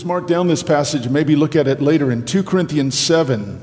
[0.00, 3.60] Just mark down this passage and maybe look at it later in 2 Corinthians 7.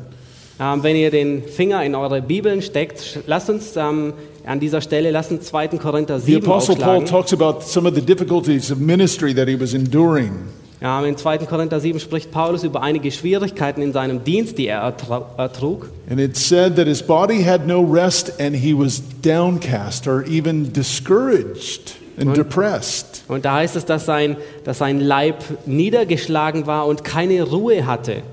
[0.59, 4.13] Ähm, wenn ihr den Finger in eure Bibeln steckt, lasst uns ähm,
[4.45, 5.79] an dieser Stelle, lasst uns 2.
[5.79, 9.59] Korinther The 7 Apostle Paul talks about some of the difficulties of ministry that he
[9.59, 10.33] was enduring.
[10.79, 11.47] Ja, in 2.
[11.47, 14.93] Korinther 7 spricht Paulus über einige Schwierigkeiten in seinem Dienst, die er
[15.37, 15.89] ertrug.
[16.07, 20.71] And it said that his body had no rest and he was downcast or even
[20.71, 23.23] discouraged and depressed.
[23.27, 28.23] Und da heißt es, dass sein, dass sein Leib niedergeschlagen war und keine Ruhe hatte.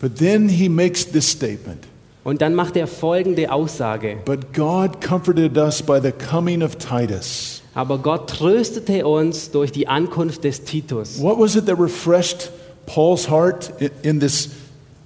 [0.00, 1.84] But then he makes this statement
[2.24, 4.18] Und dann macht er folgende Aussage.
[4.24, 7.62] But God comforted us by the coming of Titus.
[7.74, 11.20] Aber Gott tröstete uns durch die Ankunft des Titus.
[11.20, 12.50] What was it that refreshed
[12.86, 14.50] Paul's heart in this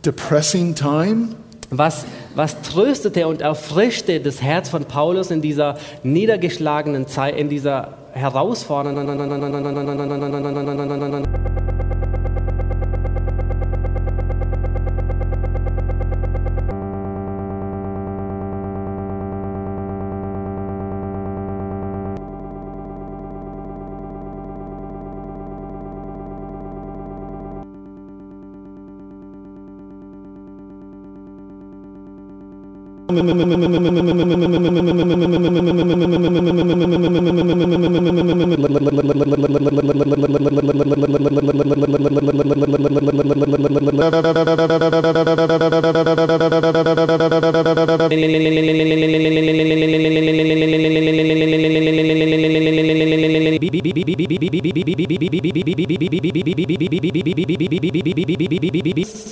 [0.03, 1.37] depressing time?
[1.75, 7.95] Was, was tröstete und erfrischte das Herz von Paulus in dieser niedergeschlagenen Zeit, in dieser
[8.13, 9.09] herausfordernden
[58.95, 59.32] Beep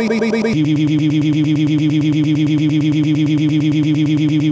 [0.53, 0.81] ты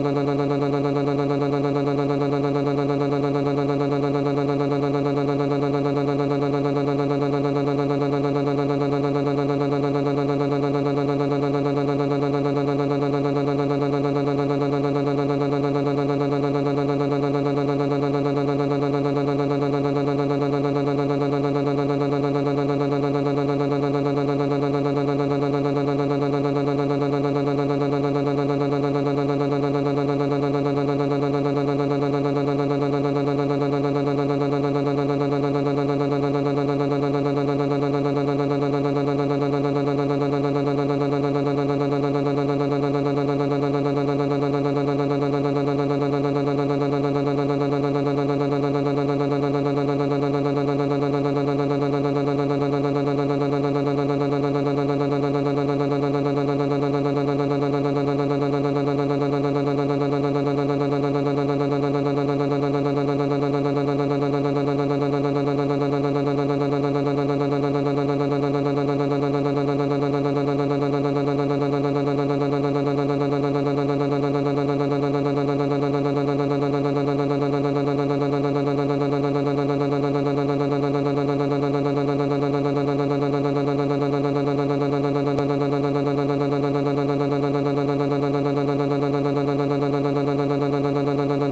[0.00, 1.45] ん?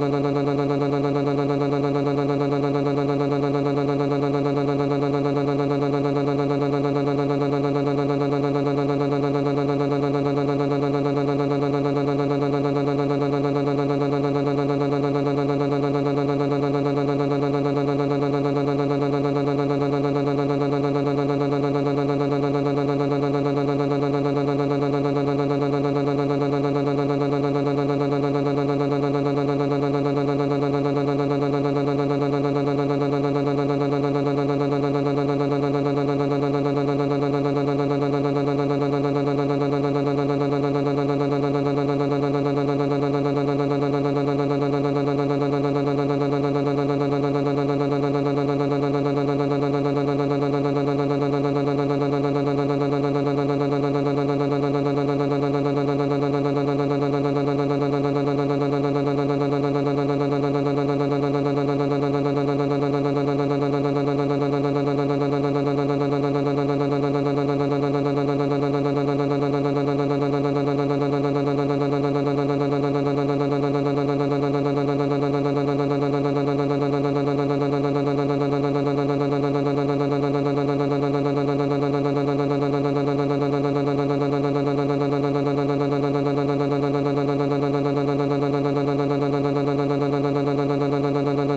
[0.07, 0.44] no, no, no, no.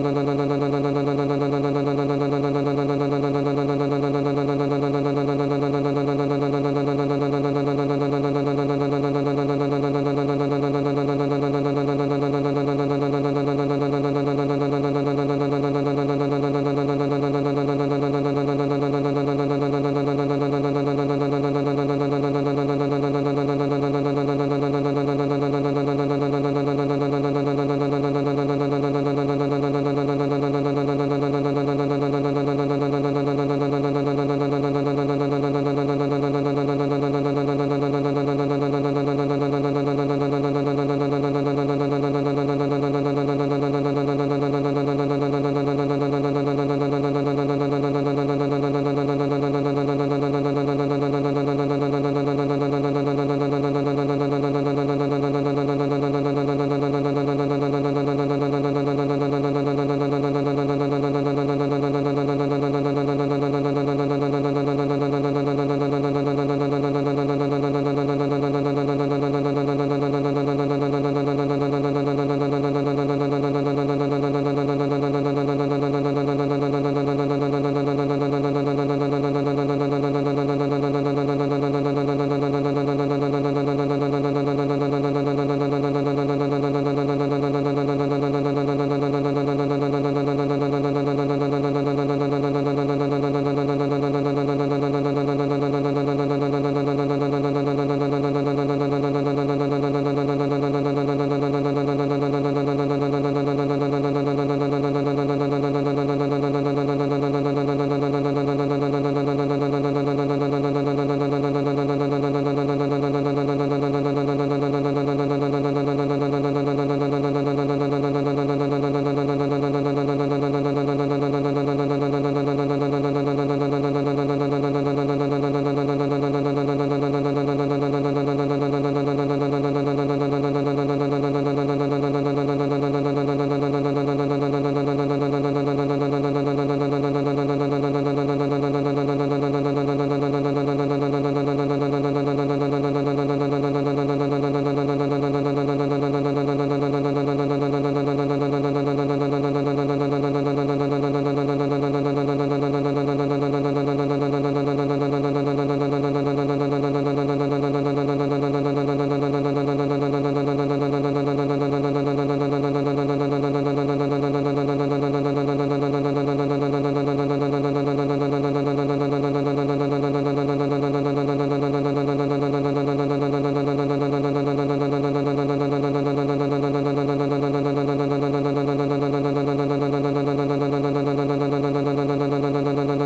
[0.01, 1.28] パンパンパンパンパンパンパンパン。
[91.61, 93.98] なななななな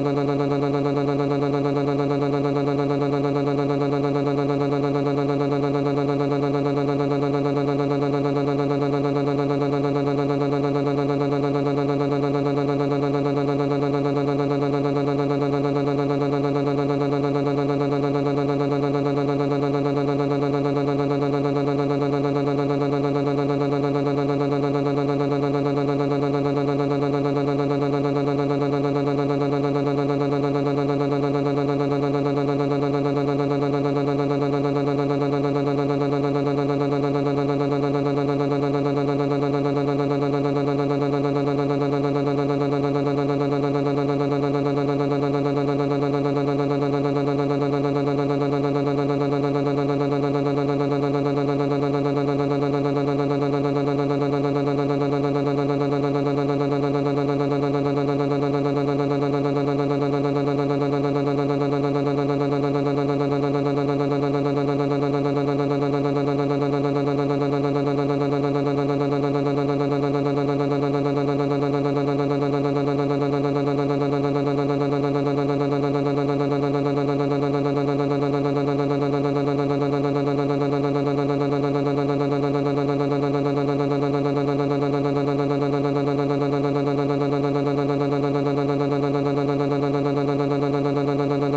[0.04, 1.43] 断断断断断断断断断断断断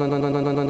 [0.00, 0.69] 噔噔噔噔噔噔。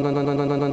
[0.00, 0.65] なななななな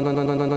[0.00, 0.47] ななななな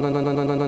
[0.00, 0.67] 端端端端端端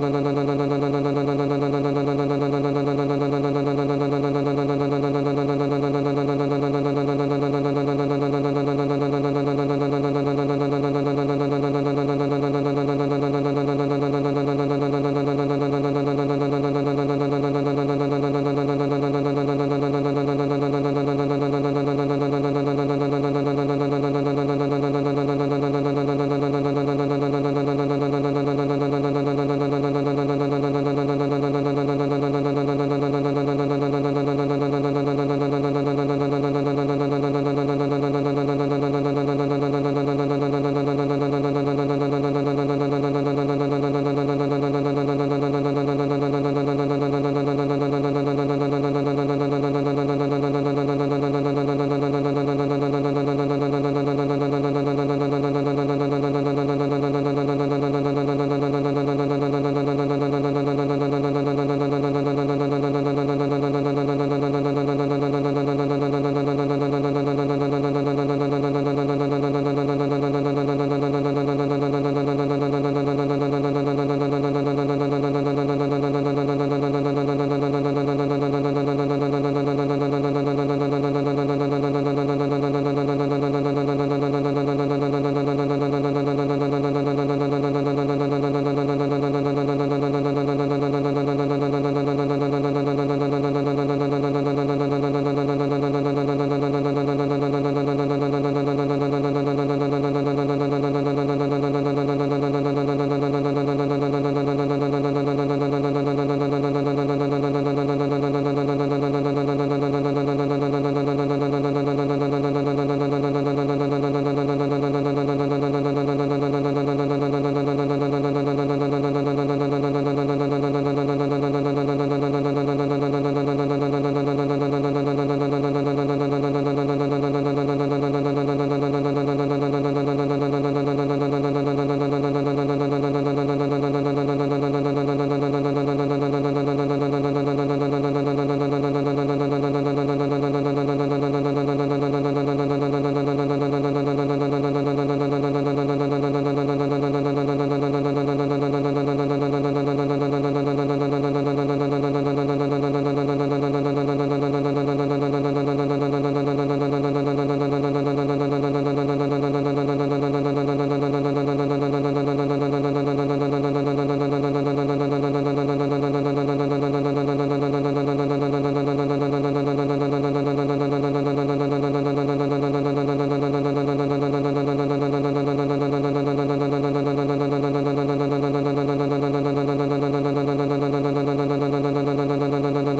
[0.00, 0.67] 噔噔噔噔噔噔。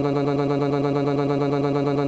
[0.00, 2.03] なななななな